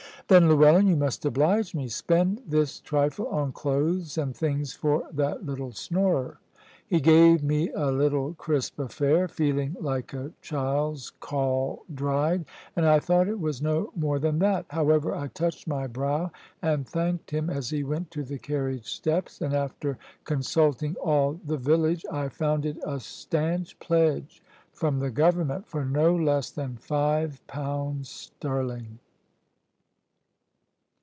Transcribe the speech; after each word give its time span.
"Then, 0.27 0.47
Llewellyn, 0.47 0.87
you 0.87 0.95
must 0.95 1.25
oblige 1.25 1.75
me. 1.75 1.89
Spend 1.89 2.39
this 2.47 2.79
trifle 2.79 3.27
on 3.27 3.51
clothes 3.51 4.17
and 4.17 4.33
things 4.33 4.71
for 4.71 5.03
that 5.11 5.45
little 5.45 5.73
snorer." 5.73 6.37
He 6.87 7.01
gave 7.01 7.43
me 7.43 7.69
a 7.71 7.91
little 7.91 8.33
crisp 8.35 8.79
affair, 8.79 9.27
feeling 9.27 9.75
like 9.81 10.13
a 10.13 10.31
child's 10.41 11.09
caul 11.19 11.83
dried, 11.93 12.45
and 12.77 12.85
I 12.85 12.97
thought 12.97 13.27
it 13.27 13.41
was 13.41 13.61
no 13.61 13.91
more 13.93 14.19
than 14.19 14.39
that. 14.39 14.67
However 14.69 15.13
I 15.13 15.27
touched 15.27 15.67
my 15.67 15.85
brow 15.85 16.31
and 16.61 16.87
thanked 16.87 17.31
him 17.31 17.49
as 17.49 17.69
he 17.69 17.83
went 17.83 18.09
to 18.11 18.23
the 18.23 18.39
carriage 18.39 18.89
steps; 18.89 19.41
and 19.41 19.53
after 19.53 19.97
consulting 20.23 20.95
all 21.03 21.41
the 21.45 21.57
village, 21.57 22.05
I 22.09 22.29
found 22.29 22.65
it 22.65 22.77
a 22.87 23.01
stanch 23.01 23.77
pledge 23.79 24.41
from 24.71 24.99
the 24.99 25.11
Government 25.11 25.67
for 25.67 25.83
no 25.83 26.15
less 26.15 26.51
than 26.51 26.77
five 26.77 27.45
pounds 27.47 28.07
sterling. 28.09 28.99